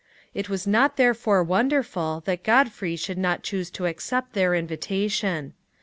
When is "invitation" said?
4.55-5.53